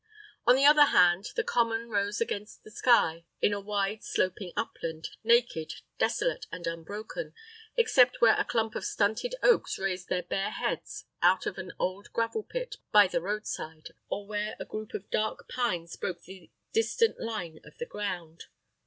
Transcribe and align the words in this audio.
On 0.47 0.55
the 0.55 0.65
other 0.65 0.85
hand, 0.85 1.27
the 1.35 1.43
common 1.43 1.87
rose 1.87 2.19
against 2.19 2.63
the 2.63 2.71
sky 2.71 3.23
in 3.39 3.53
a 3.53 3.59
wide 3.59 4.03
sloping 4.03 4.51
upland, 4.57 5.09
naked, 5.23 5.73
desolate, 5.99 6.47
and 6.51 6.65
unbroken, 6.65 7.35
except 7.77 8.19
where 8.19 8.33
a 8.35 8.43
clump 8.43 8.73
of 8.73 8.83
stunted 8.83 9.35
oaks 9.43 9.77
raised 9.77 10.09
their 10.09 10.23
bare 10.23 10.49
heads 10.49 11.05
out 11.21 11.45
of 11.45 11.59
an 11.59 11.73
old 11.77 12.11
gravel 12.13 12.41
pit 12.41 12.77
by 12.91 13.05
the 13.05 13.21
road 13.21 13.45
side, 13.45 13.89
or 14.09 14.25
where 14.25 14.55
a 14.59 14.65
group 14.65 14.95
of 14.95 15.07
dark 15.11 15.47
pines 15.47 15.95
broke 15.95 16.23
the 16.23 16.49
distant 16.73 17.19
line 17.19 17.59
of 17.63 17.77
the 17.77 17.85
ground. 17.85 18.45